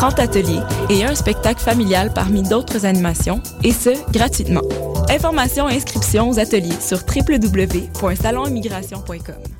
[0.00, 4.62] 30 ateliers et un spectacle familial parmi d'autres animations, et ce, gratuitement.
[5.10, 9.59] Informations et inscriptions aux ateliers sur www.salonimmigration.com.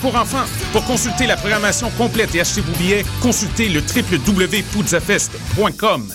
[0.01, 0.45] pour enfants.
[0.73, 6.13] Pour consulter la programmation complète et acheter vos billets, consultez le www.poudzafest.com.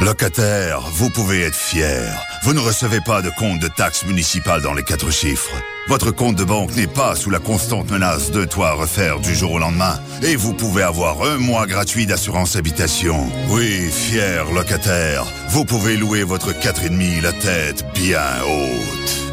[0.00, 2.29] Locataire, vous pouvez être fier.
[2.42, 5.54] Vous ne recevez pas de compte de taxes municipales dans les quatre chiffres.
[5.88, 9.34] Votre compte de banque n'est pas sous la constante menace de toit à refaire du
[9.34, 10.00] jour au lendemain.
[10.22, 13.30] Et vous pouvez avoir un mois gratuit d'assurance habitation.
[13.50, 19.29] Oui, fier locataire, vous pouvez louer votre 4,5 la tête bien haute.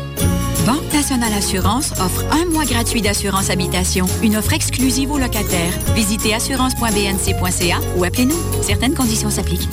[0.88, 5.74] Banque Nationale Assurance offre un mois gratuit d'assurance habitation, une offre exclusive aux locataires.
[5.96, 8.38] Visitez assurance.bnc.ca ou appelez-nous.
[8.62, 9.68] Certaines conditions s'appliquent.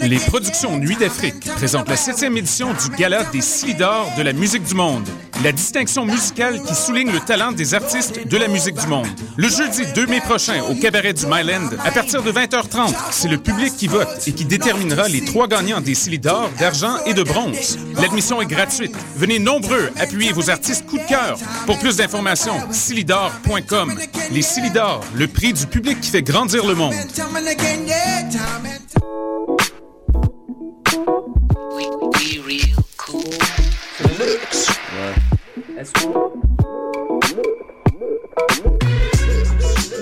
[0.00, 4.62] Les productions Nuit d'Afrique présentent la septième édition du Gala des Silidors de la musique
[4.62, 5.06] du monde.
[5.42, 9.06] La distinction musicale qui souligne le talent des artistes de la musique du monde.
[9.36, 13.38] Le jeudi 2 mai prochain au cabaret du Myland, à partir de 20h30, c'est le
[13.38, 17.78] public qui vote et qui déterminera les trois gagnants des Silidors d'argent et de bronze.
[18.00, 18.94] L'admission est gratuite.
[19.16, 21.38] Venez nombreux appuyer vos artistes coup de cœur.
[21.66, 23.98] Pour plus d'informations, silidor.com.
[24.30, 26.94] Les Silidors, le prix du public qui fait grandir le monde.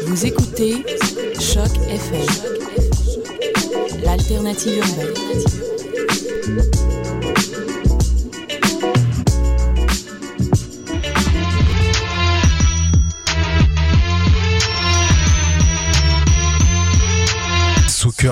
[0.07, 0.85] Vous écoutez
[1.39, 2.27] Choc FM,
[4.03, 5.15] l'alternative urbaine.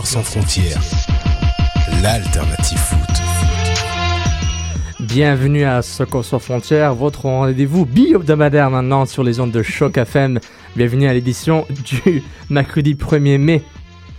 [0.05, 0.81] Sans frontières,
[2.03, 2.99] l'alternative foot.
[5.01, 10.39] Bienvenue à Soccer sans frontières, votre rendez-vous bi-hebdomadaire maintenant sur les ondes de Choc FM.
[10.77, 13.62] Bienvenue à l'édition du mercredi 1er mai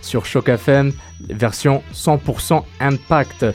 [0.00, 0.92] sur Choc FM,
[1.30, 3.46] version 100% Impact.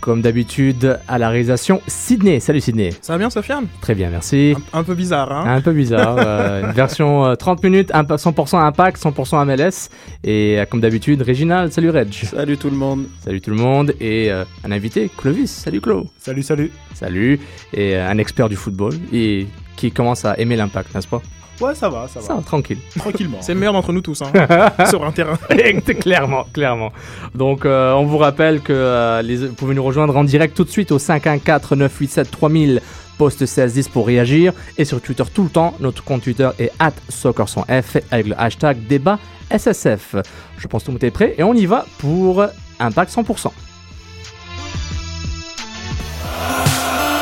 [0.00, 2.38] Comme d'habitude, à la réalisation, Sydney.
[2.38, 2.90] Salut Sydney.
[3.02, 3.66] Ça va bien, Sofiane?
[3.80, 4.54] Très bien, merci.
[4.72, 5.44] un, un, peu bizarre, hein?
[5.56, 6.16] Un peu bizarre.
[6.18, 9.90] euh, une version euh, 30 minutes, 100% Impact, 100% MLS.
[10.22, 11.72] Et euh, comme d'habitude, Réginal.
[11.72, 12.12] Salut Reg.
[12.12, 13.06] Salut tout le monde.
[13.24, 13.92] Salut tout le monde.
[14.00, 15.50] Et euh, un invité, Clovis.
[15.50, 16.06] Salut Clo.
[16.18, 16.70] Salut, salut.
[16.94, 17.40] Salut.
[17.74, 18.94] Et euh, un expert du football.
[19.12, 21.22] Et qui commence à aimer l'impact, n'est-ce pas?
[21.60, 22.26] Ouais, ça va, ça va.
[22.26, 22.78] Ça, va, tranquille.
[22.96, 23.38] Tranquillement.
[23.40, 24.30] C'est le meilleur d'entre nous tous, hein,
[24.88, 25.36] sur un terrain.
[26.00, 26.92] clairement, clairement.
[27.34, 30.62] Donc, euh, on vous rappelle que euh, les, vous pouvez nous rejoindre en direct tout
[30.64, 32.80] de suite au 514-987-3000,
[33.18, 34.52] poste 1610 pour réagir.
[34.76, 36.92] Et sur Twitter tout le temps, notre compte Twitter est at
[38.08, 39.18] avec le hashtag débat
[39.50, 40.14] SSF.
[40.58, 42.44] Je pense que tout le monde est prêt et on y va pour
[42.78, 43.50] Impact 100%.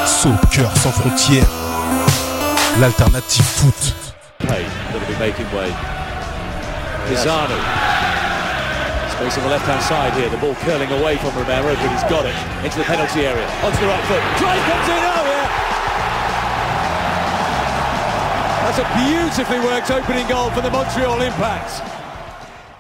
[0.07, 1.47] Soccer sans frontières,
[2.81, 4.06] l'alternative foot.
[4.47, 5.71] Going to be making way.
[7.11, 7.59] Pisano.
[9.19, 10.31] Space on the left-hand side here.
[10.31, 13.47] The ball curling away from Romero, but he's got it into the penalty area.
[13.67, 14.23] Onto the right foot.
[14.39, 15.03] Try comes in.
[15.03, 15.51] Oh yeah.
[18.63, 22.06] That's a beautifully worked opening goal for the Montreal Impact.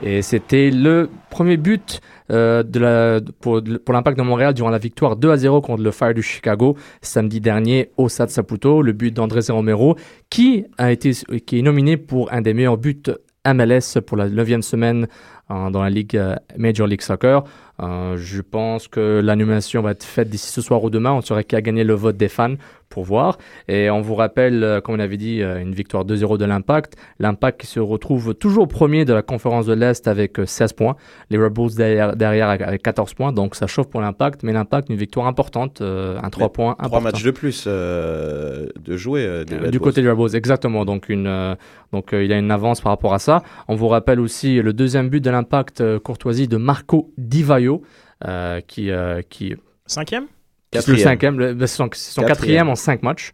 [0.02, 2.00] Et c'était le premier but
[2.30, 6.22] euh, pour, l'impact de Montréal durant la victoire 2 à 0 contre le Fire du
[6.22, 9.96] Chicago samedi dernier au Stade Saputo, le but d'André Romero,
[10.28, 11.12] qui a été
[11.46, 13.02] qui est nominé pour un des meilleurs buts
[13.46, 15.06] MLS pour la neuvième semaine
[15.50, 17.44] euh, dans la Ligue euh, Major League Soccer.
[17.78, 21.12] Je pense que l'animation va être faite d'ici ce soir ou demain.
[21.12, 22.54] On saurait qui a gagné le vote des fans
[22.88, 23.38] pour voir.
[23.68, 26.94] Et on vous rappelle, euh, comme on avait dit, euh, une victoire 2-0 de l'Impact.
[27.18, 30.96] L'Impact qui se retrouve toujours premier de la conférence de l'Est avec euh, 16 points.
[31.30, 33.32] Les Rebels derrière, derrière avec 14 points.
[33.32, 34.42] Donc ça chauffe pour l'Impact.
[34.42, 36.88] Mais l'Impact, une victoire importante, euh, un 3 points important.
[36.88, 39.24] Trois matchs de plus euh, de jouer.
[39.26, 40.84] euh, des Euh, Red du côté des Rebels, exactement.
[40.84, 41.54] Donc, une, euh,
[41.92, 43.42] donc euh, il a une avance par rapport à ça.
[43.68, 47.82] On vous rappelle aussi le deuxième but de l'impact euh, courtoisie de Marco Di Vaio,
[48.26, 49.54] euh, qui, euh, qui
[49.86, 50.26] Cinquième?
[50.72, 52.26] C'est le cinquième, le- c'est son, Quatrième.
[52.28, 53.32] quatrième en cinq matchs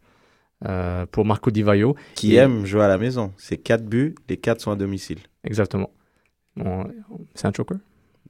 [0.67, 1.96] euh, pour Marco Di Vaio.
[2.14, 3.32] Qui Et- aime jouer à la maison.
[3.37, 5.19] C'est 4 buts, les 4 sont à domicile.
[5.44, 5.90] Exactement.
[7.34, 7.79] C'est un choker?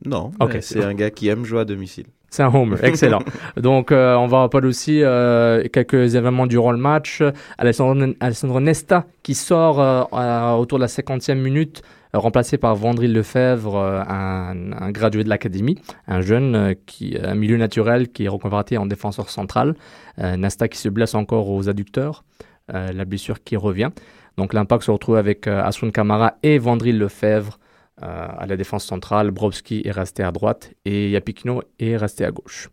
[0.05, 2.07] Non, Ok, mais c'est un gars qui aime jouer à domicile.
[2.31, 3.21] C'est un homer, excellent.
[3.57, 7.23] Donc, euh, on va rappeler aussi euh, quelques événements durant le match.
[7.59, 11.83] Alessandro, Alessandro Nesta qui sort euh, autour de la 50e minute,
[12.19, 17.35] remplacé par Vandril Lefebvre, euh, un, un gradué de l'académie, un jeune euh, qui un
[17.35, 19.75] milieu naturel qui est reconverti en défenseur central.
[20.19, 22.25] Euh, Nesta qui se blesse encore aux adducteurs,
[22.69, 23.91] la blessure qui revient.
[24.39, 27.59] Donc, l'impact se retrouve avec Asun Kamara et Vandril Lefebvre
[27.99, 32.71] à la défense centrale, Brovski est resté à droite et Yapikino est resté à gauche.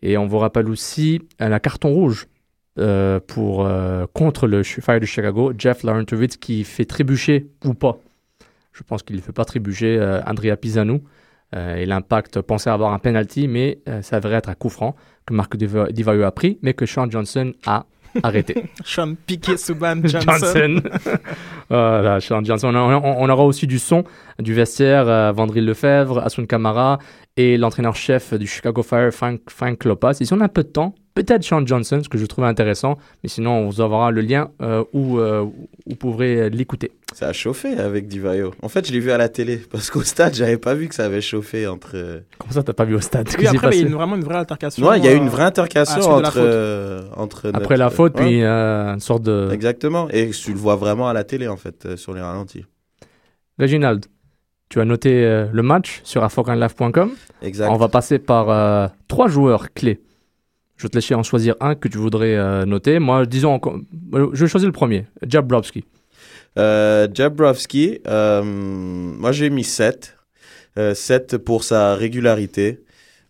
[0.00, 2.28] Et on vous rappelle aussi la carton rouge
[2.76, 3.68] pour,
[4.12, 7.98] contre le Fire de Chicago, Jeff Laurentowicz qui fait trébucher ou pas.
[8.76, 11.00] Je pense qu'il ne fait pas trébucher euh, Andrea Pisano.
[11.54, 14.96] Euh, et l'impact pensait avoir un penalty, mais euh, ça devrait être un coup franc
[15.26, 17.86] que Marc Diva- Divayo a pris, mais que Sean Johnson a
[18.24, 18.64] arrêté.
[18.84, 20.20] Sean Piquet Subban Johnson.
[20.28, 20.80] Johnson.
[21.70, 22.72] voilà, Sean Johnson.
[22.74, 24.04] On, on- on aura aussi du son
[24.40, 26.98] du vestiaire, euh, Vandril Lefebvre, Asun Kamara
[27.36, 30.14] et l'entraîneur-chef du Chicago Fire, Frank, Frank Lopas.
[30.14, 32.96] Si on a un peu de temps, peut-être Sean Johnson, ce que je trouve intéressant,
[33.24, 36.92] mais sinon on vous enverra le lien euh, où, euh, où vous pourrez l'écouter.
[37.12, 38.52] Ça a chauffé avec Divayo.
[38.62, 40.94] En fait, je l'ai vu à la télé parce qu'au stade, j'avais pas vu que
[40.94, 42.22] ça avait chauffé entre.
[42.38, 43.28] Comment ça, t'as pas vu au stade?
[43.38, 44.84] Oui, après, il y a une- vraiment une vraie altercation.
[44.84, 47.50] Non, il y a eu une euh, vraie altercation entre, euh, entre.
[47.54, 48.24] Après la faute, Ouais.
[48.26, 49.48] puis euh, une sorte de...
[49.52, 50.08] Exactement.
[50.10, 52.64] Et tu le vois vraiment à la télé, en fait, euh, sur les ralentis.
[53.58, 54.04] Reginald,
[54.68, 57.12] tu as noté euh, le match sur afocanlife.com.
[57.42, 57.70] Exact.
[57.70, 60.00] On va passer par euh, trois joueurs clés.
[60.76, 62.98] Je vais te laisser en choisir un que tu voudrais euh, noter.
[62.98, 63.60] Moi, disons,
[64.14, 65.84] euh, je vais choisir le premier, Jablowski.
[66.58, 70.16] Euh, Jabrowski, euh, moi j'ai mis 7.
[70.78, 72.80] Euh, 7 pour sa régularité.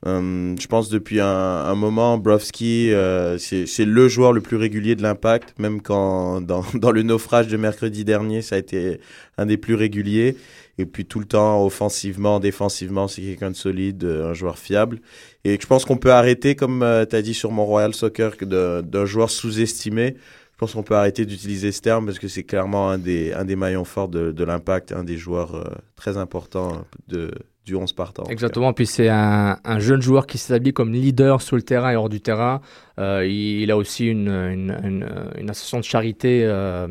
[0.07, 5.03] Euh, je pense depuis un, moment, Brovski, euh, c'est le joueur le plus régulier de
[5.03, 6.41] l'impact, même quand
[6.75, 9.01] dans, le naufrage de mercredi dernier, ça a été
[9.37, 10.37] un des plus réguliers.
[10.79, 15.01] Et puis tout le temps, offensivement, défensivement, c'est quelqu'un de solide, euh, un joueur fiable.
[15.45, 19.07] Et je pense qu'on peut arrêter, comme tu as dit sur mon Royal Soccer, d'un
[19.07, 20.17] joueur sous-estimé.
[20.53, 23.45] Je pense qu'on peut arrêter d'utiliser ce terme parce que c'est clairement un des, un
[23.45, 27.31] des maillons forts de, de l'impact, un des joueurs très importants de,
[27.67, 28.23] du 11 partant.
[28.31, 28.73] Exactement.
[28.73, 32.09] Puis c'est un, un jeune joueur qui s'établit comme leader sur le terrain et hors
[32.09, 32.61] du terrain.
[32.99, 35.07] Euh, il, il a aussi une, une, une,
[35.39, 36.45] une association de charité.
[36.45, 36.87] Euh,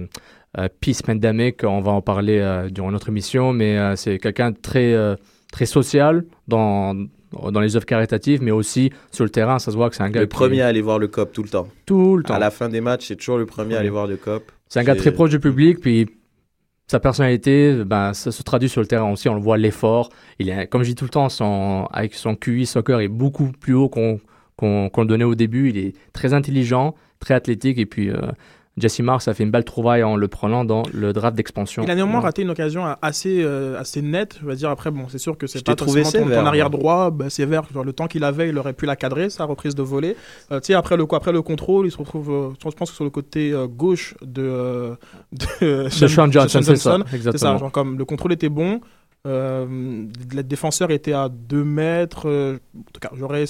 [0.57, 4.93] euh, Peace Pandemic, on va en parler durant notre émission, mais c'est quelqu'un de très,
[5.51, 6.93] très social dans,
[7.51, 10.09] dans les œuvres caritatives, mais aussi sur le terrain, ça se voit que c'est un
[10.09, 11.67] gars Le qui- premier à aller voir le COP tout le temps.
[11.85, 12.33] Tout le temps.
[12.35, 14.43] À la fin des matchs, c'est toujours le premier à aller voir le COP.
[14.69, 16.07] C'est un gars très proche du public, puis
[16.87, 19.27] sa personnalité, ben, ça se traduit sur le terrain aussi.
[19.27, 20.09] On le voit l'effort.
[20.39, 23.51] Il est, comme je dis tout le temps, son, avec son QI soccer est beaucoup
[23.51, 24.19] plus haut qu'on
[24.57, 25.69] qu'on qu'on le donnait au début.
[25.69, 28.31] Il est très intelligent, très athlétique, et puis euh,
[28.77, 31.83] Jesse Marks a fait une belle trouvaille en le prenant dans le draft d'expansion.
[31.83, 32.25] Il a néanmoins Ouais.
[32.25, 34.37] raté une occasion assez, euh, assez nette.
[34.41, 36.47] Je veux dire, après, bon, c'est sûr que c'est pas trouvé forcément ton, sévère, ton
[36.47, 36.79] arrière moi.
[36.79, 37.63] droit, bah, sévère.
[37.73, 40.17] Genre, le temps qu'il avait, il aurait pu la cadrer, sa reprise de volée.
[40.51, 42.95] Euh, tu sais, après le, après le contrôle, il se retrouve, euh, je pense que
[42.95, 44.95] sur le côté euh, gauche de, euh,
[45.61, 47.53] de, Sean Johnson, c'est ça, exactement.
[47.53, 48.81] ça, genre comme le contrôle était bon.
[49.27, 50.05] Euh,
[50.35, 52.27] le défenseur était à 2 mètres.
[52.29, 53.45] euh, en tout cas, j'aurais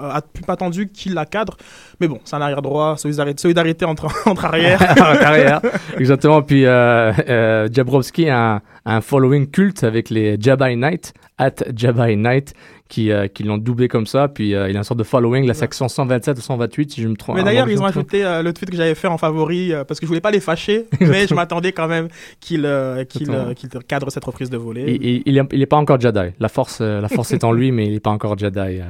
[0.00, 1.56] euh, a- pas attendu qu'il la cadre.
[2.00, 4.80] Mais bon, c'est un arrière droit, solidarité, solidarité entre, entre arrière.
[5.00, 5.60] Arrière.
[5.98, 6.42] Exactement.
[6.42, 12.16] Puis euh, euh, Jabrowski a un, un following culte avec les Jabai Knight, at Jabai
[12.16, 12.54] Knight,
[12.88, 14.28] qui, euh, qui l'ont doublé comme ça.
[14.28, 17.08] Puis euh, il a une sorte de following, la section 127 ou 128, si je
[17.08, 17.36] me trompe.
[17.36, 20.06] Mais d'ailleurs, ils ont ajouté euh, le tweet que j'avais fait en favori parce que
[20.06, 22.08] je voulais pas les fâcher, mais je m'attendais quand même
[22.40, 22.60] qu'ils
[23.08, 24.84] qu'ils, euh, qu'ils cadrent cette reprise de volée.
[24.88, 26.32] Il, il, il est, il est pas encore Jedi.
[26.40, 28.80] La force, la force est en lui, mais il n'est pas encore Jedi.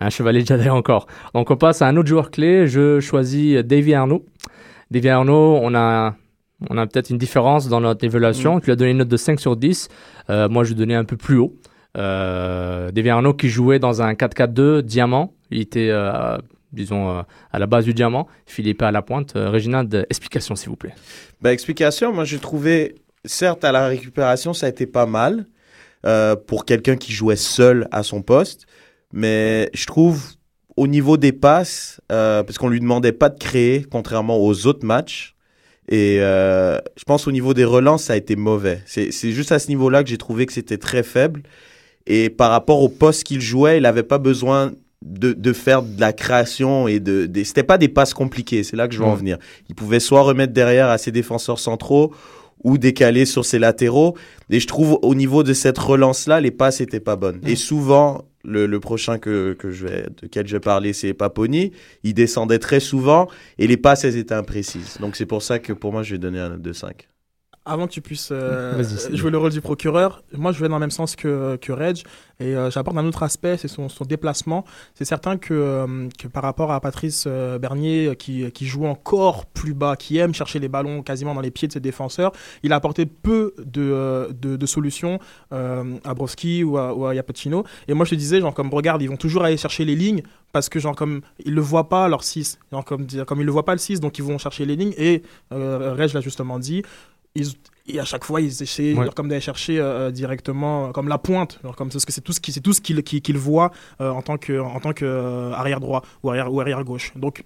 [0.00, 1.06] Un chevalier Jedi encore.
[1.34, 2.66] Donc on passe à un autre joueur clé.
[2.66, 4.24] Je choisis Davy Arnaud.
[4.90, 6.14] Davy Arnaud, on a,
[6.68, 8.56] On a peut-être une différence dans notre évaluation.
[8.56, 8.60] Mm.
[8.60, 9.88] Tu lui as donné une note de 5 sur 10.
[10.28, 11.54] Euh, moi, je lui ai donné un peu plus haut.
[11.96, 15.34] Euh, Davy Arnaud qui jouait dans un 4-4-2 diamant.
[15.50, 16.38] Il était, euh,
[16.72, 18.28] disons, euh, à la base du diamant.
[18.46, 19.32] Philippe à la pointe.
[19.34, 20.94] Réginald, explication s'il vous plaît.
[21.40, 25.46] Ben, explication, moi j'ai trouvé, certes à la récupération ça a été pas mal
[26.46, 28.66] pour quelqu'un qui jouait seul à son poste,
[29.12, 30.22] mais je trouve
[30.76, 34.86] au niveau des passes, euh, parce qu'on lui demandait pas de créer contrairement aux autres
[34.86, 35.34] matchs,
[35.88, 38.80] et euh, je pense au niveau des relances ça a été mauvais.
[38.86, 41.42] C'est c'est juste à ce niveau-là que j'ai trouvé que c'était très faible,
[42.06, 46.00] et par rapport au poste qu'il jouait, il n'avait pas besoin de, de faire de
[46.00, 49.06] la création et de, des c'était pas des passes compliquées, c'est là que je veux
[49.06, 49.38] en venir.
[49.68, 52.12] Il pouvait soit remettre derrière à ses défenseurs centraux
[52.62, 54.16] ou décaler sur ses latéraux.
[54.50, 57.40] Et je trouve au niveau de cette relance-là, les passes étaient pas bonnes.
[57.46, 61.14] Et souvent, le, le prochain que, que je vais, de quel je vais parler, c'est
[61.14, 61.72] Paponi.
[62.02, 63.28] Il descendait très souvent
[63.58, 64.98] et les passes, elles étaient imprécises.
[65.00, 67.08] Donc c'est pour ça que pour moi, je vais donner un note de 5.
[67.64, 70.80] Avant que tu puisses euh, jouer le rôle du procureur, moi je vais dans le
[70.80, 72.04] même sens que, que Reg
[72.40, 74.64] et euh, j'apporte un autre aspect, c'est son, son déplacement.
[74.94, 79.44] C'est certain que, euh, que par rapport à Patrice euh, Bernier qui, qui joue encore
[79.44, 82.72] plus bas, qui aime chercher les ballons quasiment dans les pieds de ses défenseurs, il
[82.72, 85.18] a apporté peu de, de, de solutions
[85.50, 87.64] à Broski ou à, ou à Yapacino.
[87.88, 90.22] Et moi je te disais, genre comme regarde, ils vont toujours aller chercher les lignes
[90.52, 93.52] parce que genre comme ils le voient pas leur 6, genre comme, comme ils le
[93.52, 96.82] voient pas le 6, donc ils vont chercher les lignes et Reg l'a justement dit,
[97.34, 97.48] ils,
[97.86, 99.04] et à chaque fois, ils essaient Ouais.
[99.04, 102.20] genre, comme d'aller chercher euh, directement, euh, comme la pointe, genre, comme parce que c'est
[102.20, 103.70] tout ce qui, c'est tout ce qu'ils voient
[104.00, 107.12] euh, en tant que, en tant que euh, arrière droit ou arrière ou arrière gauche.
[107.16, 107.44] Donc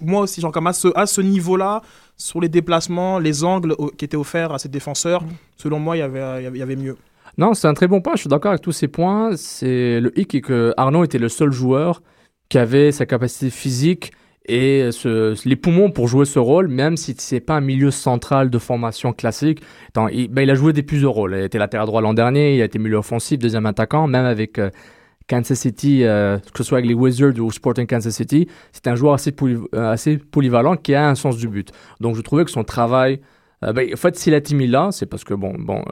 [0.00, 1.82] moi aussi, genre comme à ce, à ce niveau-là,
[2.16, 5.24] sur les déplacements, les angles au- qui étaient offerts à ces défenseurs,
[5.56, 6.96] selon moi, il y avait, il y avait- il y avait mieux.
[7.36, 8.14] Non, c'est un très bon point.
[8.16, 9.36] Je suis d'accord avec tous ces points.
[9.36, 12.02] C'est le hic est que Arnaud était le seul joueur
[12.48, 14.12] qui avait sa capacité physique
[14.48, 14.88] et
[15.44, 19.12] les poumons pour jouer ce rôle, même si c'est pas un milieu central de formation
[19.12, 19.62] classique.
[20.10, 21.34] Il, ben, il a joué des plusieurs rôles.
[21.34, 24.24] Il a été latéral droit l'an dernier, il a été milieu offensif, deuxième attaquant, même
[24.24, 24.70] avec euh,
[25.28, 28.94] Kansas City, euh, que ce soit avec les Wizards ou Sporting Kansas City, c'est un
[28.94, 31.70] joueur assez, euh, polyvalent qui a un sens du but.
[32.00, 33.20] Donc je trouvais que son travail
[33.60, 35.82] ben, en fait, s'il a mis là, c'est parce que bon, bon,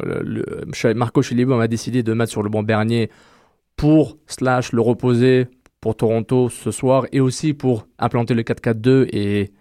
[0.95, 3.11] Marco Chilibo a décidé de mettre sur le banc Bernier
[3.77, 5.49] pour slash le reposer
[5.81, 9.53] pour Toronto ce soir et aussi pour implanter le 4-4-2 et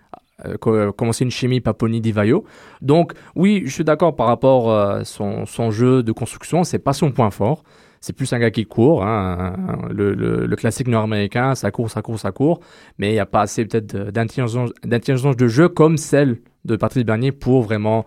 [0.46, 2.46] euh, co- commencer une chimie Paponi Divayo.
[2.82, 6.94] Donc oui, je suis d'accord par rapport à son, son jeu de construction, c'est pas
[6.94, 7.64] son point fort.
[8.02, 9.56] C'est plus un gars qui court, hein,
[9.90, 12.60] le, classique nord-américain, ça court, ça court, ça court,
[13.00, 17.32] mais il n'y a pas assez peut-être d'intelligence de jeu comme celle de Patrice Bernier
[17.32, 18.06] pour vraiment,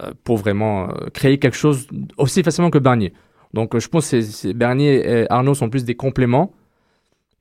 [0.00, 1.86] euh, pour vraiment euh, créer quelque chose
[2.16, 3.12] aussi facilement que Bernier.
[3.54, 6.52] Donc euh, je pense que Bernier et Arnaud sont plus des compléments,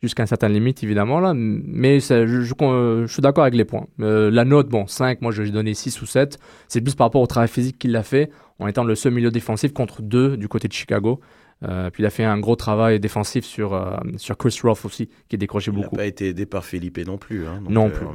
[0.01, 3.65] jusqu'à une certaine limite évidemment, là, mais ça, je, je, je suis d'accord avec les
[3.65, 3.87] points.
[3.99, 6.37] Euh, la note, bon, 5, moi je lui ai donné 6 ou 7,
[6.67, 9.31] c'est plus par rapport au travail physique qu'il a fait en étant le seul milieu
[9.31, 11.19] défensif contre deux du côté de Chicago.
[11.67, 15.09] Euh, puis il a fait un gros travail défensif sur, euh, sur Chris Ruff aussi,
[15.27, 15.95] qui décrochait Il n'a beaucoup.
[15.95, 17.47] pas été aidé par Felipe non plus.
[17.47, 17.61] hein.
[17.63, 18.05] Donc, non plus.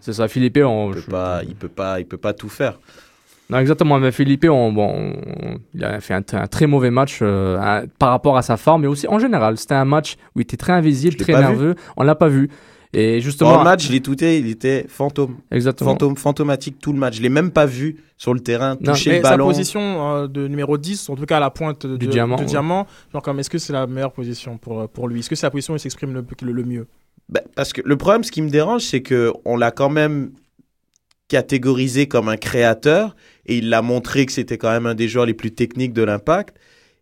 [0.00, 2.80] C'est ça, Philippe, on, il peut pas, il peut pas, il peut pas tout faire.
[3.50, 3.98] Non, exactement.
[3.98, 7.82] Mais Philippe, on, bon, on- il a fait un, un très mauvais match euh, à-
[7.98, 9.58] par rapport à sa forme, mais aussi en général.
[9.58, 11.46] C'était un match où il était très invisible, très pas vu.
[11.46, 11.74] nerveux.
[11.96, 12.48] On l'a pas vu.
[12.94, 15.38] Et justement, Dans le match, je l'ai touté, il était fantôme.
[15.50, 15.90] Exactement.
[15.92, 17.16] Fantôme, fantomatique tout le match.
[17.16, 19.46] Je l'ai même pas vu sur le terrain Non, toucher Mais le sa ballon.
[19.46, 19.80] position
[20.14, 22.46] euh, de numéro 10, en tout cas à la pointe de, Du diamant, de ouais.
[22.46, 25.20] diamant, genre comme est-ce que c'est la meilleure position pour, pour lui?
[25.20, 26.86] Est-ce que c'est la position où il s'exprime le, le, le mieux?
[27.30, 30.32] Ben, parce que le problème, ce qui me dérange, c'est que on l'a quand même
[31.32, 35.24] catégorisé comme un créateur et il l'a montré que c'était quand même un des joueurs
[35.24, 36.58] les plus techniques de l'impact.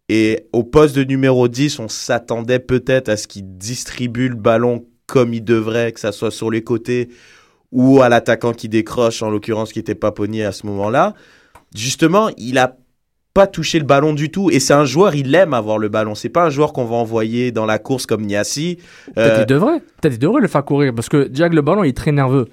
[0.08, 4.86] Et au poste de numéro 10, on s'attendait peut-être à ce qu'il distribue le ballon
[5.08, 7.08] comme il devrait, que ça soit sur les côtés
[7.72, 11.14] ou à l'attaquant qui décroche, en l'occurrence qui était Paponi à ce moment-là.
[11.74, 12.76] Justement, il a
[13.34, 16.14] pas touché le ballon du tout et c'est un joueur, il aime avoir le ballon.
[16.14, 18.78] C'est pas un joueur qu'on va envoyer dans la course comme Niassi.
[19.12, 19.80] peut-être Euh, il devrait.
[20.00, 22.46] Peut-être il devrait le faire courir parce que Jack le ballon, il est très nerveux.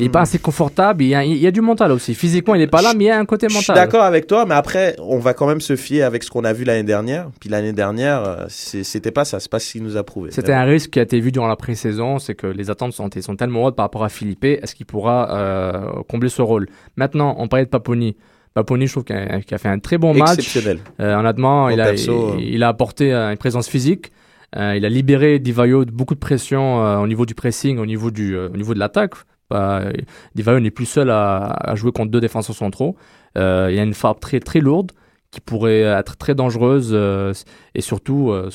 [0.00, 0.12] Il est Hmm.
[0.12, 1.02] pas assez confortable.
[1.04, 2.14] Il y, a, il y a du mental aussi.
[2.14, 3.76] Physiquement, il est pas là, mais il y a un côté Je suis mental.
[3.76, 6.52] d'accord avec toi, mais après, on va quand même se fier avec ce qu'on a
[6.52, 7.28] vu l'année dernière.
[7.38, 10.30] Puis l'année dernière, euh, c'était pas ça, c'est pas ce qu'il nous a prouvé.
[10.32, 13.08] C'était un risque qui a été vu durant la pré-saison, c'est que les attentes sont,
[13.20, 14.44] sont tellement hautes par rapport à Philippe.
[14.44, 16.66] Est-ce qu'il pourra euh, combler ce rôle?
[16.96, 18.16] Maintenant, on parlait de Paponi.
[18.54, 20.38] Paponi, je trouve qu'il a, fait un très bon match.
[20.38, 20.78] Exceptionnel.
[20.98, 22.48] Euh, honnêtement, Mon il a, perso, il, euh.
[22.54, 24.10] il a apporté une présence physique.
[24.56, 27.86] Euh, il a libéré Divayo de beaucoup de pression euh, au niveau du pressing, au
[27.86, 29.12] niveau, du, euh, au niveau de l'attaque.
[29.52, 29.92] Euh,
[30.34, 32.96] Divayo n'est plus seul à, à jouer contre deux défenseurs centraux.
[33.38, 34.92] Euh, il a une frappe très, très lourde
[35.30, 37.32] qui pourrait être très dangereuse euh,
[37.74, 38.50] et surtout euh,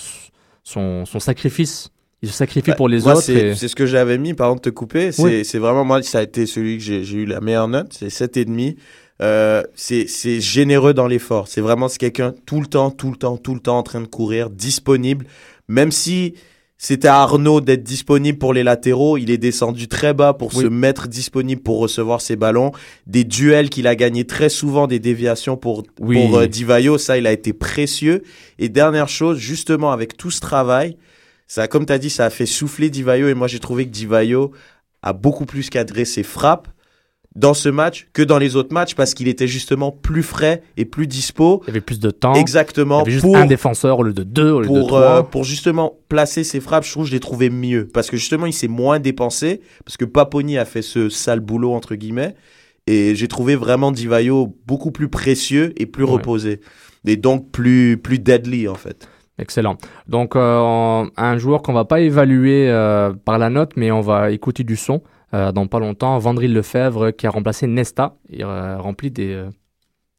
[0.63, 1.89] son, son sacrifice.
[2.21, 3.21] Il se sacrifie Bah, pour les moi, autres.
[3.23, 5.11] C'est et- ce que j'avais mis, pardon de te couper.
[5.11, 5.43] C'est Oui.
[5.59, 7.93] vraiment, moi, ça a été celui que j'ai eu la meilleure note.
[7.93, 8.75] C'est 7,5.
[9.21, 11.47] Euh, c'est c'est généreux dans l'effort.
[11.47, 14.07] C'est vraiment quelqu'un tout le temps, tout le temps, tout le temps en train de
[14.07, 15.25] courir, disponible.
[15.69, 16.33] Même si
[16.77, 20.63] c'était à Arnaud d'être disponible pour les latéraux, il est descendu très bas pour Oui.
[20.63, 22.71] se mettre disponible pour recevoir ses ballons.
[23.07, 26.15] Des duels qu'il a gagné très souvent, des déviations pour Oui.
[26.27, 28.23] pour euh, Divayo, ça il a été précieux.
[28.59, 30.97] Et dernière chose, justement avec tout ce travail,
[31.47, 33.91] ça comme tu as dit, ça a fait souffler Divayo et moi j'ai trouvé que
[33.91, 34.51] Divayo
[35.01, 36.67] a beaucoup plus cadré ses frappes
[37.35, 40.85] dans ce match que dans les autres matchs parce qu'il était justement plus frais et
[40.85, 41.61] plus dispo.
[41.63, 42.33] Il y avait plus de temps.
[42.33, 42.97] Exactement.
[42.97, 44.87] Il y avait juste pour, un défenseur au lieu de deux, au lieu de pour,
[44.87, 45.01] trois.
[45.01, 47.87] euh, pour justement placer ses frappes, je trouve que je l'ai trouvé mieux.
[47.93, 49.61] Parce que justement, il s'est moins dépensé.
[49.83, 52.35] Parce que Paponi a fait ce sale boulot, entre guillemets.
[52.87, 56.11] Et j'ai trouvé vraiment Divayo beaucoup plus précieux et plus Ouais.
[56.11, 56.61] reposé.
[57.05, 59.07] Et donc plus, plus deadly, en fait.
[59.37, 59.75] Excellent.
[60.07, 64.31] Donc, euh, un joueur qu'on va pas évaluer euh, par la note, mais on va
[64.31, 65.01] écouter du son
[65.51, 66.17] dans pas longtemps.
[66.19, 68.15] Vandril Lefebvre qui a remplacé Nesta.
[68.29, 69.49] Il a rempli des, euh,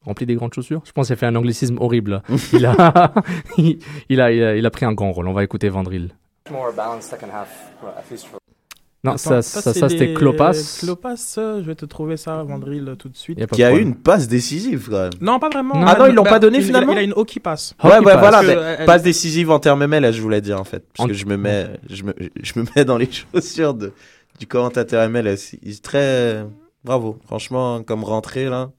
[0.04, 0.82] rempli des grandes chaussures.
[0.85, 2.23] Je pense qu'il a fait un anglicisme horrible.
[2.52, 3.12] il, a,
[3.58, 5.28] il, il a, il, a, il a pris un grand rôle.
[5.28, 6.11] On va écouter Vandril.
[9.04, 10.14] Non, Attends, ça, ça, c'était.
[10.14, 10.50] Klopas,
[11.38, 13.38] euh, je vais te trouver ça, Vandril, euh, tout de suite.
[13.56, 15.11] Y a a eu une passe décisive, quand même.
[15.20, 15.75] Non, pas vraiment.
[15.87, 17.75] Ah non, ils l'ont Bah, pas donné il- finalement Il a une hockey pass.
[17.85, 18.20] Ouais, Hockey ouais, pass.
[18.20, 20.85] voilà, mais euh, passe décisive en termes MLS, je voulais dire en fait.
[20.92, 23.92] Parce En- que je me mets, je me, je me mets dans les chaussures de,
[24.38, 25.54] du commentateur MLS.
[25.62, 26.44] Il est très,
[26.84, 28.70] bravo, franchement, comme rentrée là.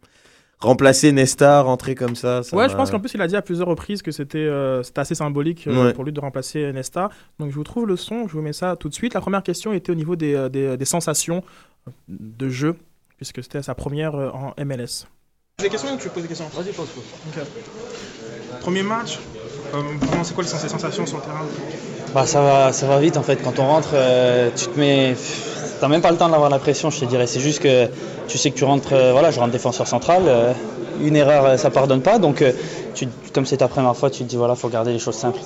[0.59, 2.41] Remplacer Nesta, rentrer comme ça.
[2.41, 4.81] ça Ouais, je pense qu'en plus, il a dit à plusieurs reprises que c'était euh,
[4.81, 5.93] c'était assez symbolique euh, Ouais.
[5.93, 7.09] pour lui de remplacer Nesta.
[7.37, 9.13] Donc, je vous trouve le son, je vous mets ça tout de suite.
[9.13, 11.43] La première question était au niveau des, euh, des, des sensations
[12.09, 12.75] de jeu,
[13.17, 15.05] puisque c'était sa première en MLS.
[15.59, 16.47] Des questions ou tu poses des questions?
[16.55, 17.03] Vas-y, pose, pose.
[18.61, 19.19] Premier match,
[19.75, 19.81] euh,
[20.23, 21.45] c'est quoi les sens- sensations sur le terrain?
[22.13, 23.37] Bah, ça, va, ça va vite en fait.
[23.43, 25.15] Quand on rentre, euh, tu te mets.
[25.79, 27.27] T'as même pas le temps d'avoir la pression, je te dirais.
[27.27, 27.87] C'est juste que
[28.27, 28.93] tu sais que tu rentres.
[28.93, 30.23] euh, voilà, je rentre défenseur central.
[30.25, 30.53] euh,
[30.99, 32.17] une erreur, ça pardonne pas.
[32.17, 32.43] Donc,
[33.31, 35.39] comme c'est ta première fois, tu te dis voilà, faut garder les choses simples.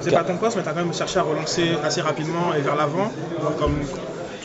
[0.00, 3.12] C'est pas ton mais tu quand même cherché à relancer assez rapidement et vers l'avant.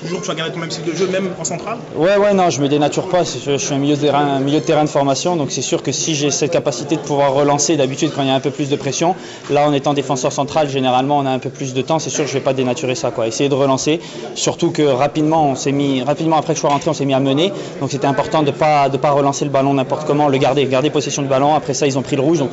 [0.04, 1.78] Toujours, tu as gardé ton même style de jeu, même en centrale.
[1.96, 3.24] Ouais, ouais, non, je me dénature pas.
[3.24, 5.82] Je suis un milieu de terrain, un milieu de terrain de formation, donc c'est sûr
[5.82, 8.52] que si j'ai cette capacité de pouvoir relancer d'habitude quand il y a un peu
[8.52, 9.16] plus de pression,
[9.50, 12.00] là en étant défenseur central, généralement on a un peu plus de temps.
[12.00, 13.28] C'est sûr que je vais pas dénaturer ça, quoi.
[13.28, 14.00] Essayer de relancer,
[14.36, 17.14] surtout que rapidement on s'est mis, rapidement après que je sois rentré, on s'est mis
[17.14, 20.38] à mener, donc c'était important de pas de pas relancer le ballon n'importe comment, le
[20.38, 21.56] garder, garder possession du ballon.
[21.56, 22.44] Après ça, ils ont pris le rouge,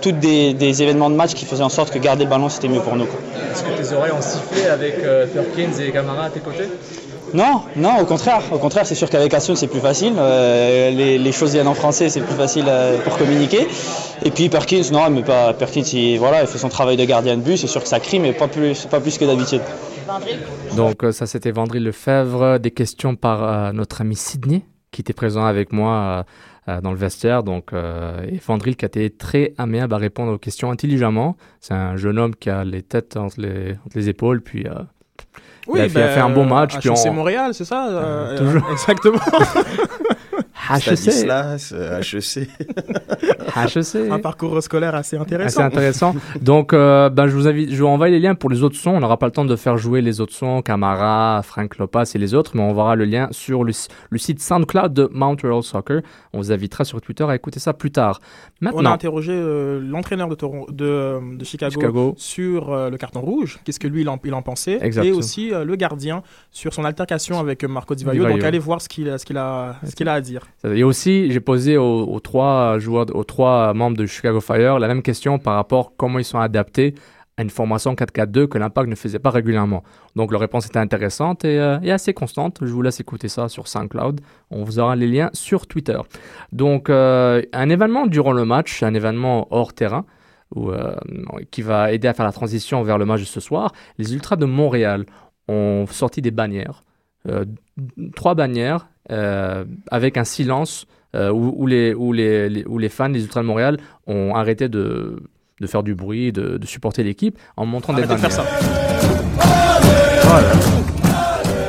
[0.00, 2.68] toutes des, des événements de match qui faisaient en sorte que garder le ballon c'était
[2.68, 3.04] mieux pour nous.
[3.04, 6.68] Est-ce que tes oreilles ont sifflé avec euh, Perkins et Camara à tes côtés?
[7.32, 8.42] Non, non, au contraire.
[8.52, 10.12] Au contraire, c'est sûr qu'avec Assun, c'est plus facile.
[10.16, 13.66] Euh, les, les choses viennent en français, c'est plus facile euh, pour communiquer.
[14.24, 17.36] Et puis Perkins, non, mais pas Perkins, il, voilà, il fait son travail de gardien
[17.36, 17.56] de but.
[17.56, 19.62] C'est sûr que ça crie, mais pas plus, pas plus que d'habitude.
[20.76, 25.44] Donc ça c'était Vandril Lefebvre, des questions par euh, notre ami Sydney qui était présent
[25.44, 26.24] avec moi
[26.66, 27.42] dans le vestiaire.
[27.42, 31.36] Donc euh, et Vandril qui a été très amiable à répondre aux questions intelligemment.
[31.60, 34.70] C'est un jeune homme qui a les têtes entre les, entre les épaules, puis euh,
[35.74, 36.78] il, a, fait- il a fait un bon match.
[36.78, 38.66] puis on- Montréal, c'est ça euh, toujours.
[38.68, 39.18] euh, Exactement.
[40.70, 40.96] HEC.
[40.96, 42.48] Stanislas, euh, HEC.
[43.56, 43.96] HEC.
[44.10, 45.60] Un parcours scolaire assez intéressant.
[45.60, 46.14] Assez intéressant.
[46.40, 48.90] Donc, euh, ben, je vous invite, je vous envoie les liens pour les autres sons.
[48.92, 52.18] On n'aura pas le temps de faire jouer les autres sons, Camara, Frank Lopas et
[52.18, 53.72] les autres, mais on verra le lien sur le,
[54.10, 56.00] le site SoundCloud de Montreal Soccer.
[56.32, 58.20] On vous invitera sur Twitter à écouter ça plus tard.
[58.62, 60.36] On a Maintenant, interrogé euh, l'entraîneur de,
[60.72, 62.14] de, de Chicago, Chicago.
[62.16, 65.52] sur euh, le carton rouge, qu'est-ce que lui il en, il en pensait, et aussi
[65.52, 68.20] euh, le gardien sur son altercation avec Marco Di Vaio.
[68.20, 68.36] Di Vaio.
[68.36, 70.46] Donc allez voir ce qu'il a, ce qu'il a, ce qu'il a à dire.
[70.64, 75.02] Et aussi, j'ai posé aux, trois joueurs, aux trois membres de Chicago Fire la même
[75.02, 76.94] question par rapport à comment ils sont adaptés
[77.36, 79.82] à une formation 4-4-2 que l'Impact ne faisait pas régulièrement.
[80.14, 82.58] Donc leur réponse était intéressante et, euh, et assez constante.
[82.62, 84.20] Je vous laisse écouter ça sur SoundCloud.
[84.50, 85.98] On vous aura les liens sur Twitter.
[86.52, 90.04] Donc euh, un événement durant le match, un événement hors terrain.
[90.56, 90.94] euh,
[91.50, 93.72] qui va aider à faire la transition vers le match de ce soir.
[93.98, 95.04] Les Ultras de Montréal
[95.48, 96.82] ont sorti des bannières,
[98.14, 102.88] trois bannières euh, avec un silence euh, où, où les, où, les, les- où les
[102.88, 105.22] fans des Ultras de Montréal ont arrêté de,
[105.60, 108.32] de faire du bruit, de, de supporter l'équipe en montrant des de bannières.
[108.32, 108.44] faire ça.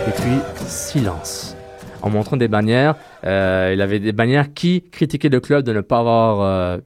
[0.07, 1.55] Et puis, silence.
[2.01, 5.81] En montrant des bannières, euh, il avait des bannières qui critiquaient le club de ne
[5.81, 6.77] pas avoir euh,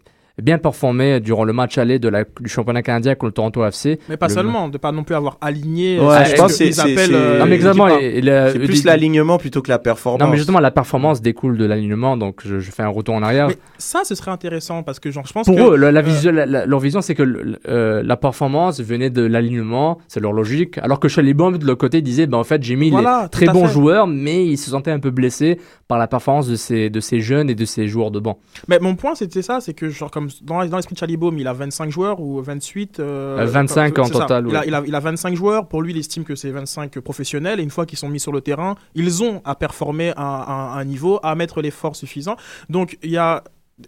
[0.42, 4.00] bien performé durant le match aller de la, du championnat canadien contre le Toronto FC.
[4.10, 6.00] Mais pas Le- seulement, de pas non plus avoir aligné.
[6.00, 10.20] Ouais, euh, je pense c'est- euh, le- plus l'alignement plutôt que la performance.
[10.22, 13.24] Non, mais justement, la performance découle de l'alignement, donc je, je fais un retour en
[13.24, 13.48] arrière.
[13.48, 16.00] Mais ça, ce serait intéressant parce que genre, je pense Pour que, eux, la, la
[16.00, 20.00] euh, vision- la- la- leur vision, c'est que le- euh, la performance venait de l'alignement,
[20.08, 20.78] c'est leur logique.
[20.80, 23.30] Alors que bombes, de l'autre côté, ils disaient, ben, en fait, j'ai mis Voilà, les
[23.30, 23.74] très bons fait.
[23.74, 27.20] joueurs, mais ils se sentaient un peu blessés par la performance de ces, de ces
[27.20, 28.38] jeunes et de ces joueurs de banc.
[28.68, 31.48] Mais mon point, c'était ça, c'est que genre comme dans, dans l'esprit de Chalibaume, il
[31.48, 34.20] a 25 joueurs ou 28 euh, 25 en c'est ça.
[34.20, 34.66] total, Il, a, ouais.
[34.68, 35.68] il, a, il a 25 joueurs.
[35.68, 37.60] Pour lui, il estime que c'est 25 professionnels.
[37.60, 40.74] Et une fois qu'ils sont mis sur le terrain, ils ont à performer à, à-
[40.76, 42.36] à un niveau, à mettre l'effort suffisant.
[42.70, 43.44] Donc, il y a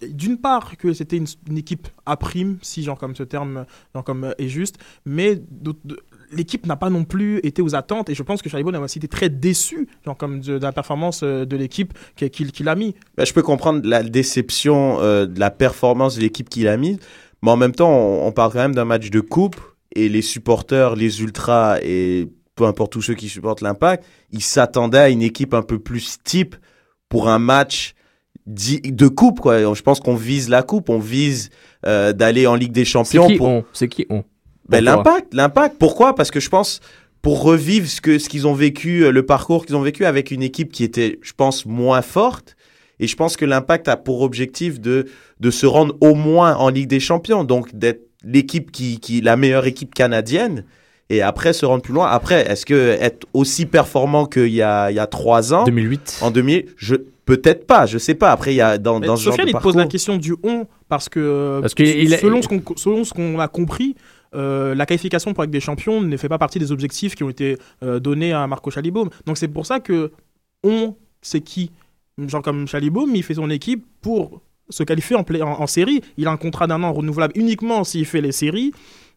[0.09, 4.03] d'une part que c'était une, une équipe à prime, si genre comme ce terme genre
[4.05, 5.75] comme, euh, est juste, mais de-
[6.31, 8.09] l'équipe n'a pas non plus été aux attentes.
[8.09, 10.71] Et je pense que Chalibaume a aussi été très déçu genre comme de, de la
[10.71, 12.95] performance euh, de l'équipe qu'il a mis.
[13.17, 16.97] Ben, je peux comprendre la déception euh, de la performance de l'équipe qu'il a mise,
[17.41, 19.59] mais en même temps, on, on parle quand même d'un match de coupe
[19.95, 24.97] et les supporters, les ultras et peu importe tous ceux qui supportent l'impact, ils s'attendaient
[24.99, 26.55] à une équipe un peu plus type
[27.09, 27.93] pour un match
[28.45, 29.39] de coupe.
[29.39, 29.73] Quoi.
[29.73, 31.49] Je pense qu'on vise la coupe, on vise
[31.85, 33.27] euh, d'aller en Ligue des C'est Champions.
[33.27, 33.47] qui pour...
[33.47, 33.63] on?
[33.73, 34.23] C'est qui on?
[34.71, 35.75] Ben, l'impact, l'impact.
[35.77, 36.15] Pourquoi?
[36.15, 36.79] Parce que je pense
[37.21, 40.31] pour revivre ce que ce qu'ils ont vécu, euh, le parcours qu'ils ont vécu avec
[40.31, 42.55] une équipe qui était, je pense, moins forte.
[42.99, 45.07] Et je pense que l'impact a pour objectif de
[45.39, 49.35] de se rendre au moins en Ligue des Champions, donc d'être l'équipe qui qui la
[49.35, 50.65] meilleure équipe canadienne.
[51.09, 52.07] Et après se rendre plus loin.
[52.07, 55.65] Après, est-ce que être aussi performant qu'il y a il y a trois ans?
[55.65, 56.19] 2008.
[56.21, 58.31] En 2000, je peut-être pas, je sais pas.
[58.31, 59.73] Après, il y a dans Mais dans ce genre Sofiane, de il te parcours.
[59.73, 63.13] pose la question du on parce que, Parce que il selon, ce qu'on, selon ce
[63.13, 63.95] qu'on a compris,
[64.33, 67.29] euh, la qualification pour Ligue des Champions ne fait pas partie des objectifs qui ont
[67.29, 69.09] été euh, donnés à Marco Chalibaume.
[69.25, 70.11] Donc c'est pour ça que
[70.63, 71.71] on, c'est qui
[72.17, 76.01] Genre comme Chalibaume, il fait son équipe pour se qualifier en, en série.
[76.17, 78.73] Il a un contrat d'un an renouvelable uniquement s'il fait les séries.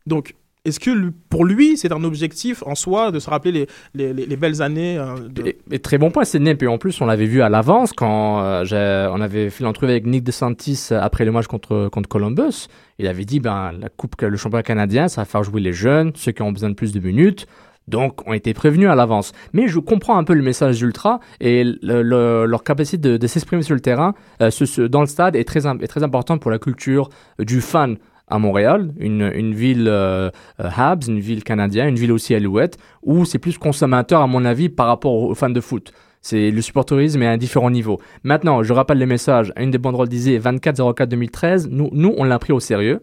[0.07, 4.13] Donc est-ce que pour lui, c'est un objectif en soi de se rappeler les, les,
[4.15, 6.53] les- les belles années euh, très bon point, Sydney.
[6.53, 9.91] Et puis en plus, on l'avait vu à l'avance quand euh, on avait fait l'entrevue
[9.93, 12.69] avec Nick DeSantis après le match contre, contre Columbus.
[12.99, 16.13] Il avait dit ben, la coupe, le championnat canadien, ça va faire jouer les jeunes,
[16.15, 17.47] ceux qui ont besoin de plus de minutes.
[17.87, 19.33] Donc, on était prévenus à l'avance.
[19.53, 23.63] Mais je comprends un peu le message d'Ultra et le- le- leur capacité de, s'exprimer
[23.63, 24.49] sur le terrain, euh,
[24.89, 28.39] dans le stade, est très, est très importante pour la culture euh, du fan à
[28.39, 33.39] Montréal, une, ville euh, euh, Habs, une ville canadienne, une ville aussi Alouette, où c'est
[33.39, 35.93] plus consommateur, à mon avis, par rapport aux fans de foot.
[36.23, 38.01] C'est le supporterisme est à un différent niveau.
[38.23, 39.53] Maintenant, je rappelle les messages.
[39.59, 41.69] Une des banderoles disait 24-04-2013.
[41.69, 43.03] Nous, nous, on l'a pris au sérieux.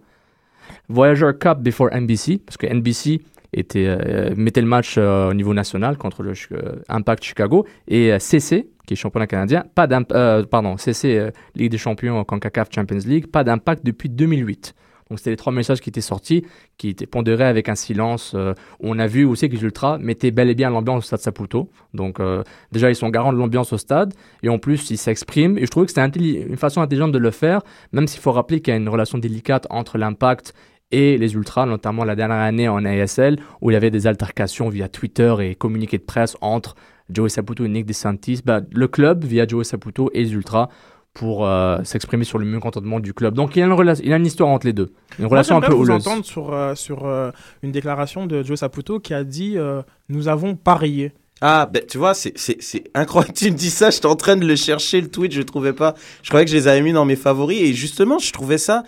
[0.90, 3.22] Voyager Cup before NBC, parce que NBC
[3.76, 6.34] euh, mettait le match euh, au niveau national contre le
[6.90, 7.66] Impact Chicago.
[7.88, 13.00] Et CC, qui est championnat canadien, pas euh, pardon, CC, Ligue des champions, CONCACAF Champions
[13.06, 14.74] League, pas d'impact depuis 2008.
[15.12, 16.46] Donc c'était les trois messages qui étaient sortis,
[16.78, 18.32] qui étaient pondérés avec un silence.
[18.34, 21.20] euh, on a vu aussi que les Ultras mettaient bel et bien l'ambiance au stade
[21.20, 21.70] Saputo.
[21.94, 25.58] Donc euh, déjà ils sont garants de l'ambiance au stade et en plus ils s'expriment.
[25.58, 27.60] Et je trouvais que c'était une façon intelligente de le faire,
[27.92, 30.54] même s'il faut rappeler qu'il y a une relation délicate entre l'impact
[30.92, 34.70] et les Ultras, notamment la dernière année en ASL, où il y avait des altercations
[34.70, 36.76] via Twitter et communiqués de presse entre
[37.10, 40.70] Joey Saputo et Nick DeSantis, bah, le club via Joey Saputo et les Ultras
[41.14, 43.34] pour euh, s'exprimer sur le mécontentement du club.
[43.34, 44.94] Donc il y a une, rela- il y a une histoire entre les deux.
[45.20, 46.08] Une Moi, relation un peu houleuse.
[46.08, 47.32] entendre sur, euh, sur euh,
[47.64, 51.12] une déclaration de Joe Saputo qui a dit euh, Nous avons parié.
[51.42, 53.34] Ah, ben, tu vois, c'est, c'est, c'est incroyable.
[53.36, 55.74] Tu me dis ça, j'étais en train de le chercher, le tweet, je le trouvais
[55.74, 55.96] pas.
[56.24, 57.60] Je croyais que je les avais mis dans mes favoris.
[57.62, 58.84] Et justement, je trouvais ça.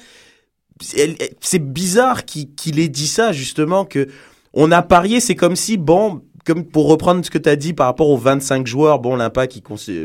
[0.79, 4.07] C'est, c'est bizarre qu'il, qu'il ait dit ça, justement, que
[4.53, 7.73] on a parié, c'est comme si, bon, comme pour reprendre ce que tu as dit
[7.73, 9.60] par rapport aux 25 joueurs, bon, l'impact,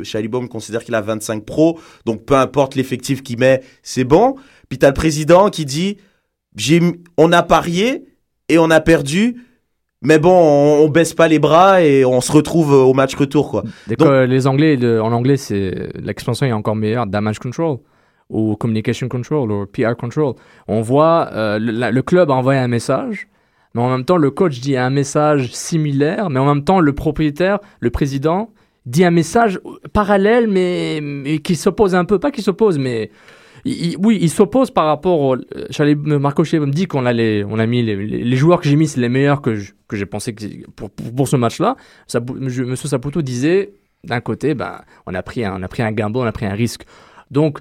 [0.04, 4.36] Chalibaume considère qu'il a 25 pros, donc peu importe l'effectif qu'il met, c'est bon.
[4.68, 5.96] Puis t'as le président qui dit,
[6.56, 6.80] j'ai,
[7.16, 8.04] on a parié
[8.48, 9.42] et on a perdu.
[10.00, 13.50] Mais bon, on, on baisse pas les bras et on se retrouve au match retour,
[13.50, 13.64] quoi.
[13.96, 17.78] Donc- les Anglais, le- en anglais, c'est l'expression est encore meilleure, damage control
[18.30, 20.34] ou communication control ou PR control.
[20.68, 23.26] On voit euh, le, la- le club a envoyé un message,
[23.78, 26.92] mais en même temps le coach dit un message similaire, mais en même temps le
[26.92, 28.50] propriétaire, le président
[28.86, 29.60] dit un message
[29.92, 33.10] parallèle, mais, mais qui s'oppose un peu, pas qui s'oppose, mais
[33.64, 35.36] oui, il s'oppose par rapport au.
[35.70, 38.74] Chalé- Marco Chalé me dit qu'on a les, on a mis les, joueurs que j'ai
[38.74, 40.34] mis, c'est les meilleurs que que j'ai pensé
[40.74, 41.76] pour, pour, ce match-là.
[42.34, 46.46] Monsieur Saputo disait d'un côté, ben, on a pris un, on un on a pris
[46.46, 46.82] un risque.
[47.30, 47.58] Donc,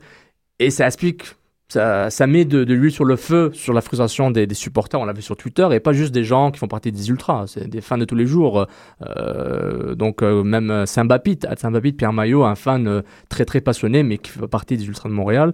[0.59, 1.25] et ça explique,
[1.69, 4.99] ça, ça met de, de l'huile sur le feu sur la frustration des, des supporters.
[4.99, 7.45] On l'a vu sur Twitter et pas juste des gens qui font partie des ultras,
[7.47, 8.67] c'est des fans de tous les jours.
[9.05, 14.17] Euh, donc euh, même Saint-Bapit, Saint-Bapit, Pierre Maillot, un fan euh, très très passionné, mais
[14.17, 15.51] qui fait partie des ultras de Montréal,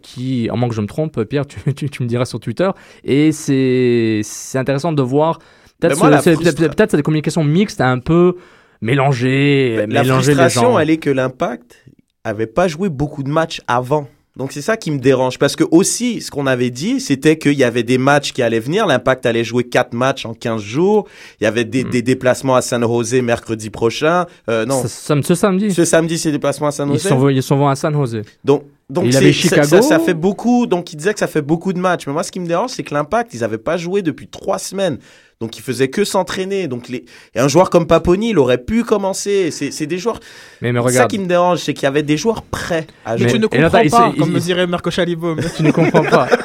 [0.00, 2.70] qui, en moins que je me trompe, Pierre, tu, tu, tu me diras sur Twitter.
[3.04, 4.22] Et c'est
[4.54, 5.38] intéressant de voir.
[5.80, 8.36] Peut-être c'est des communications mixtes, un peu
[8.80, 10.78] mélangées, La mélanger frustration, gens.
[10.78, 11.84] elle est que l'impact
[12.24, 14.08] avait pas joué beaucoup de matchs avant.
[14.36, 17.52] Donc c'est ça qui me dérange parce que aussi ce qu'on avait dit c'était qu'il
[17.52, 21.06] y avait des matchs qui allaient venir, l'Impact allait jouer quatre matchs en 15 jours,
[21.40, 24.24] il y avait des, des déplacements à San Jose mercredi prochain.
[24.48, 25.70] Euh, non, Ce, sam- ce samedi.
[25.72, 27.08] ce samedi c'est déplacement à San Ils Jose.
[27.08, 28.22] sont, ils sont à San Jose.
[28.42, 29.64] Donc donc Il avait ça- Chicago.
[29.66, 30.66] Ça, ça fait beaucoup.
[30.66, 32.06] Donc il disait que ça fait beaucoup de matchs.
[32.06, 34.58] Mais moi, ce qui me dérange, c'est que l'Impact, ils n'avaient pas joué depuis trois
[34.58, 34.98] semaines.
[35.40, 36.68] Donc ils faisaient que s'entraîner.
[36.68, 37.04] Donc les...
[37.34, 39.50] et un joueur comme Paponi, il aurait pu commencer.
[39.50, 40.20] C'est des joueurs.
[40.60, 41.10] Mais, mais C'est ça regarde.
[41.10, 43.30] qui me dérange, c'est qu'il y avait des joueurs prêts à Mais jouer.
[43.32, 45.40] tu ne là, comprends pas, il- comme il- me dirait Marco Chalibaume.
[45.56, 46.28] Tu ne comprends pas.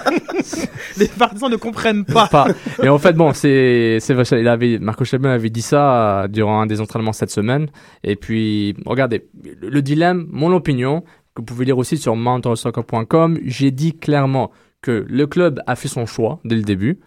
[0.98, 2.28] Les partisans ne comprennent pas.
[2.28, 2.48] pas.
[2.82, 4.00] Et en fait, bon, c'est,
[4.32, 7.68] il avait, Marco Chabin avait dit ça durant un des entraînements cette semaine.
[8.04, 9.28] Et puis, regardez,
[9.62, 11.04] le, le dilemme, mon opinion,
[11.38, 15.88] que vous pouvez lire aussi sur mountainSoccer.com, j'ai dit clairement que le club a fait
[15.88, 17.00] son choix dès le début.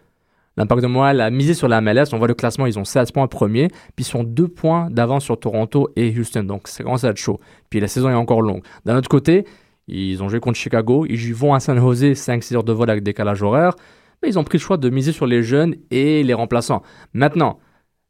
[0.57, 2.13] L'impact de Montréal a misé sur la MLS.
[2.13, 5.25] On voit le classement, ils ont 16 points premier, puis ils sont 2 points d'avance
[5.25, 6.45] sur Toronto et Houston.
[6.45, 7.41] Donc, ça commence à être chaud.
[7.71, 8.63] Puis la saison est encore longue.
[8.85, 9.45] D'un autre côté,
[9.89, 11.07] ils ont joué contre Chicago.
[11.09, 13.75] Ils vont à San Jose, 5-6 heures de vol avec décalage horaire.
[14.23, 16.83] Mais ils ont pris le choix de miser sur les jeunes et les remplaçants.
[17.15, 17.59] Maintenant,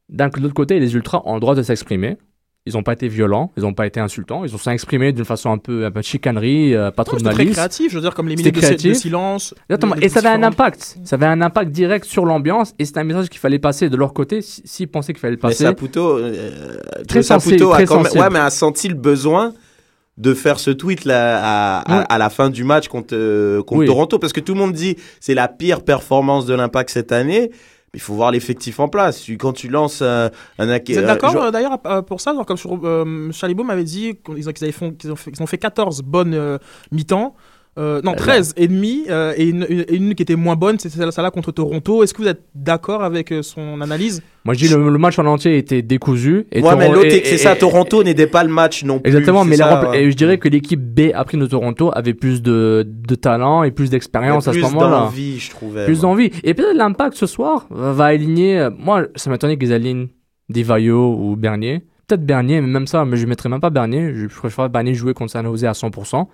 [0.08, 2.16] d'un de l'autre côté, les Ultras ont le droit de s'exprimer.
[2.66, 5.50] Ils n'ont pas été violents, ils n'ont pas été insultants, ils ont s'exprimé d'une façon
[5.50, 7.56] un peu, un peu chicanerie, euh, pas trop de C'était très malice.
[7.56, 9.54] créatif, je veux dire, comme les C'était minutes de, silence.
[9.70, 9.94] Exactement.
[9.96, 10.98] Et ça avait un impact.
[11.04, 13.96] Ça avait un impact direct sur l'ambiance et c'était un message qu'il fallait passer de
[13.96, 15.64] leur côté si- s'ils pensaient qu'il fallait le Mais passer.
[15.64, 16.76] Saputo, euh,
[17.08, 18.22] Très Saputo sensible, a très quand même- sensible.
[18.24, 19.54] ouais, mais a senti le besoin
[20.18, 22.04] de faire ce tweet là à, à- Ouais.
[22.10, 23.86] à la fin du match contre, euh, contre Oui.
[23.86, 27.50] Toronto parce que tout le monde dit c'est la pire performance de l'Impact cette année.
[27.92, 29.26] Il faut voir l'effectif en place.
[29.38, 32.56] Quand tu lances un, un Vous êtes d'accord euh, d'ailleurs euh, pour ça genre, Comme
[32.56, 36.58] sur, euh, Chalibaume avait dit qu'ils ont, fait, qu'ils ont fait 14 bonnes euh,
[36.92, 37.34] mi-temps.
[37.80, 40.54] Euh, non, Euh, 13 et demi euh, et, une, une- et une qui était moins
[40.54, 42.02] bonne, c'est celle- celle-là contre Toronto.
[42.04, 44.22] Est-ce que vous êtes d'accord avec euh, son analyse?
[44.44, 46.46] Moi, je dis le, le match en entier était décousu.
[46.52, 47.54] Et Ouais, mais l'autre, c'est ça.
[47.54, 49.08] et- Toronto n'aidait pas le match non plus.
[49.08, 50.02] Exactement, mais ça, ouais.
[50.04, 53.70] et je dirais que l'équipe B après de Toronto avait plus de, de talent et
[53.70, 54.90] plus d'expérience à ce plus moment-là.
[55.00, 56.30] d'envie, je trouvais, Plus d'envie.
[56.44, 58.58] Et peut-être l'impact ce soir va aligner.
[58.58, 60.08] euh, Moi, ça m'étonnait qu'ils alignent
[60.48, 61.82] Divayo ou Bernier.
[62.06, 64.12] Peut-être Bernier, mais même ça, mais je mettrais même pas Bernier.
[64.14, 66.26] Je préfère Bernier jouer contre San Jose à 100%.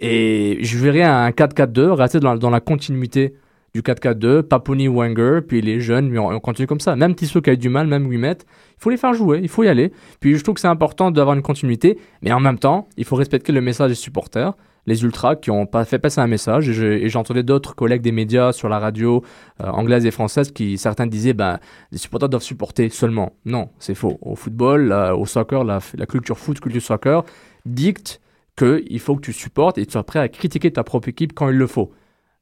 [0.00, 3.34] Et je verrais un 4-4-2, rester dans, la- continuité
[3.74, 6.96] du 4-4-2, Paponi, Wenger, puis les jeunes, mais on, on continue comme ça.
[6.96, 8.44] Même Tissot qui a eu du mal, même 8 mètres,
[8.78, 9.92] il faut les faire jouer, il faut y aller.
[10.20, 13.16] Puis je trouve que c'est important d'avoir une continuité, mais en même temps, il faut
[13.16, 14.54] respecter le message des supporters,
[14.86, 16.68] les ultras qui ont pas fait passer un message.
[16.70, 19.22] Et je- et j'entendais d'autres collègues des médias sur la radio
[19.62, 21.58] euh, anglaise et française qui certains disaient, ben,
[21.92, 23.32] les supporters doivent supporter seulement.
[23.44, 24.16] Non, c'est faux.
[24.22, 27.24] Au football, au soccer, la, la culture foot, culture soccer
[27.66, 28.20] dicte
[28.56, 31.32] qu'il faut que tu supportes et que tu sois prêt à critiquer ta propre équipe
[31.34, 31.92] quand il le faut.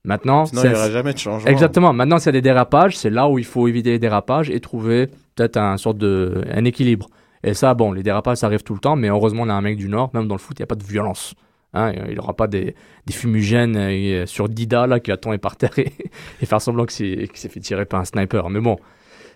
[0.05, 1.51] Maintenant, Sinon, il y aura jamais de changement.
[1.51, 1.93] Exactement.
[1.93, 4.61] Maintenant, s'il y a des dérapages, c'est là où il faut éviter les dérapages et
[4.61, 7.09] trouver peut-être un sorte de un équilibre.
[7.43, 9.61] Et ça, bon, les dérapages, ça arrive tout le temps, mais heureusement, on a un
[9.61, 11.35] mec du Nord, même dans le foot, il n'y a pas de violence.
[11.73, 12.75] Hein, il n'aura pas des,
[13.07, 15.93] des fumigènes euh, sur Dida là, qui va tomber par terre et,
[16.41, 18.49] et faire semblant qu'il s'est fait tirer par un sniper.
[18.51, 18.79] Mais bon,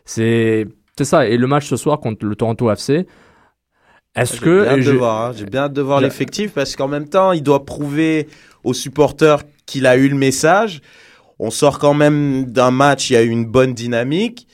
[0.05, 0.67] c'est
[0.99, 1.27] c'est ça.
[1.27, 3.07] Et le match ce soir contre le Toronto FC,
[4.17, 5.33] est-ce J'ai que bien hâte je- de voir, hein.
[5.37, 8.29] J'ai bien hâte de voir l'effectif parce qu'en même temps, il doit prouver
[8.65, 10.81] aux supporters qu'il a eu le message.
[11.39, 14.47] On sort quand même d'un match, il y a eu une bonne dynamique.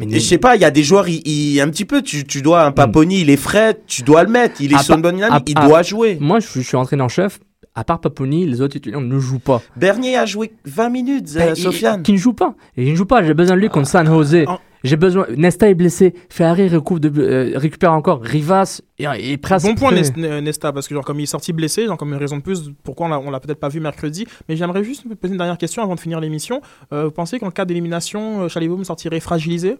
[0.00, 2.02] Mais et je sais pas, il y a des joueurs, il, il- un petit peu,
[2.02, 4.78] tu, tu dois, un Paponi, il est frais, tu dois le mettre, il est À
[4.82, 6.18] sur une bonne dynamique, il doit jouer.
[6.20, 7.38] Moi, je, suis- je suis entraîneur-chef.
[7.76, 9.62] À part Paponi, les autres titulaires ne jouent pas.
[9.76, 12.02] Bernier a joué 20 minutes, Ben, euh, Sofiane.
[12.02, 12.54] Qui ne joue pas.
[12.76, 13.22] Et il ne joue pas.
[13.24, 14.44] J'ai besoin de lui contre San Jose.
[14.84, 15.26] J'ai besoin.
[15.34, 16.14] Nesta est blessé.
[16.28, 18.20] Ferrari recoupe de, euh, récupère encore.
[18.20, 19.66] Rivas est, est presque.
[19.66, 20.02] Bon point prêt.
[20.18, 22.42] Euh, Nesta parce que genre comme il est sorti blessé, genre comme une raison de
[22.42, 24.26] plus pourquoi on l'a, peut-être pas vu mercredi.
[24.48, 26.60] Mais j'aimerais juste me poser une dernière question avant de finir l'émission.
[26.92, 29.78] Euh, vous pensez qu'en cas d'élimination, euh, Chalibaume sortirait fragilisé?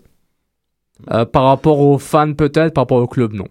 [1.11, 2.73] Euh, par rapport aux fans, peut-être.
[2.73, 3.49] Par rapport au club, non.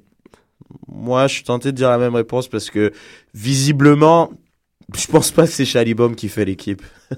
[0.88, 2.92] Moi, je suis tenté de dire la même réponse parce que
[3.34, 4.32] visiblement,
[4.96, 6.82] je pense pas que c'est Chalibom qui fait l'équipe.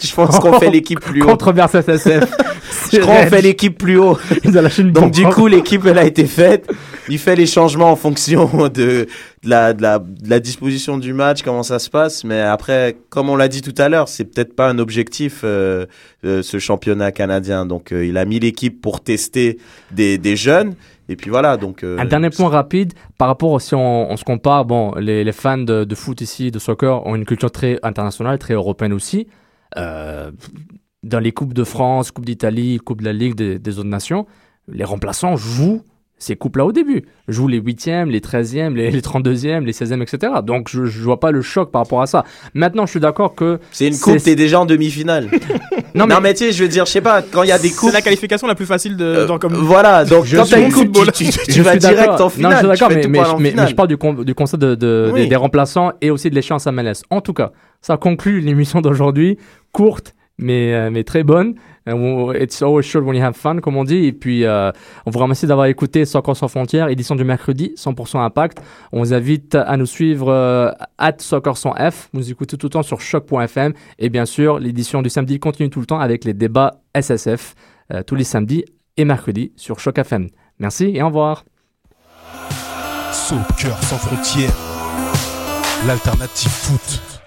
[0.00, 1.26] je pense qu'on fait l'équipe plus haut.
[1.26, 2.24] Controverse SSF.
[2.92, 4.18] je crois qu'on fait l'équipe plus haut.
[4.44, 6.70] Ils ont lâché une Donc du coup, l'équipe elle a été faite.
[7.08, 9.06] Il fait les changements en fonction de, de,
[9.44, 12.24] la, de, la, de la disposition du match, comment ça se passe.
[12.24, 15.86] Mais après, comme on l'a dit tout à l'heure, c'est peut-être pas un objectif euh,
[16.24, 17.66] euh, ce championnat canadien.
[17.66, 19.58] Donc euh, il a mis l'équipe pour tester
[19.92, 20.74] des, des jeunes.
[21.08, 21.56] Et puis voilà.
[21.56, 25.24] Donc euh, Un dernier point rapide, par rapport, si on, on se compare, bon, les,
[25.24, 28.92] les fans de, de foot ici, de soccer, ont une culture très internationale, très européenne
[28.92, 29.28] aussi.
[29.76, 30.30] Euh,
[31.02, 34.26] dans les Coupes de France, Coupe d'Italie, Coupe de la Ligue des, des autres nations,
[34.68, 35.82] les remplaçants jouent
[36.18, 37.04] ces coupes-là au début.
[37.28, 40.32] Jouent les 8e, les 13e, les, les 32e, les 16e, etc.
[40.42, 42.24] Donc je, je vois pas le choc par rapport à ça.
[42.54, 43.58] Maintenant, je suis d'accord que.
[43.70, 45.28] C'est une coupe, t'es déjà en demi-finale.
[45.94, 46.32] non, mais...
[46.34, 47.90] tu sais, je veux dire, je sais pas, quand il y a des coupes.
[47.90, 49.26] C'est la qualification la plus facile de.
[49.26, 49.54] dans, comme...
[49.54, 52.52] Voilà, donc Je quand t'as une coupe, tu, tu- vas direct en finale.
[52.52, 54.74] Non, je suis d'accord, mais, mais, mais- mais je parle du, con- du concept de,
[54.74, 55.22] de- Oui.
[55.22, 57.02] des, des remplaçants et aussi de l'échéance à MLS.
[57.10, 57.52] En tout cas,
[57.82, 59.36] ça conclut l'émission d'aujourd'hui,
[59.72, 61.54] courte, mais, euh, mais très bonne.
[61.88, 64.06] Euh, It's always short when you have fun, comme on dit.
[64.06, 64.70] Et puis, euh,
[65.06, 68.60] on vous remercie d'avoir écouté Soccer sans frontières, édition du mercredi, 100% impact.
[68.92, 72.08] On vous invite à nous suivre euh, at Soccer sans F.
[72.12, 73.72] Vous écoutez tout le temps sur choc.fm.
[73.98, 77.54] Et bien sûr, l'édition du samedi continue tout le temps avec les débats SSF
[77.92, 78.64] euh, tous les samedis
[78.96, 80.28] et mercredis sur Choc FM.
[80.58, 81.44] Merci et au revoir.
[83.12, 84.56] Soccer sans frontières,
[85.86, 87.25] l'alternative foot.